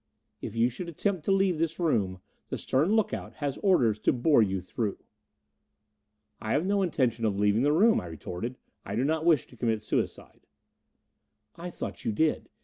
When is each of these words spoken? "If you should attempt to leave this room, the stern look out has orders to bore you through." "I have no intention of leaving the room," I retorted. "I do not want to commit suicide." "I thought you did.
"If 0.41 0.55
you 0.55 0.69
should 0.71 0.89
attempt 0.89 1.25
to 1.25 1.31
leave 1.31 1.59
this 1.59 1.79
room, 1.79 2.21
the 2.49 2.57
stern 2.57 2.95
look 2.95 3.13
out 3.13 3.33
has 3.35 3.59
orders 3.59 3.99
to 3.99 4.11
bore 4.11 4.41
you 4.41 4.59
through." 4.59 4.97
"I 6.41 6.53
have 6.53 6.65
no 6.65 6.81
intention 6.81 7.23
of 7.23 7.39
leaving 7.39 7.61
the 7.61 7.71
room," 7.71 8.01
I 8.01 8.07
retorted. 8.07 8.55
"I 8.83 8.95
do 8.95 9.03
not 9.03 9.25
want 9.25 9.41
to 9.41 9.55
commit 9.55 9.83
suicide." 9.83 10.47
"I 11.55 11.69
thought 11.69 12.03
you 12.03 12.11
did. 12.13 12.49